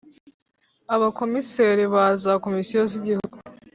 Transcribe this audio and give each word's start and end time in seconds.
Abakomiseri 0.95 1.83
ba 1.93 2.05
za 2.21 2.33
komisiyo 2.43 2.81
z 2.91 2.93
igihugu 2.99 3.35